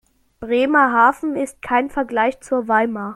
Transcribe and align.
Bremerhaven 0.39 1.35
ist 1.35 1.61
kein 1.61 1.91
Vergleich 1.91 2.39
zu 2.41 2.67
Weimar 2.67 3.09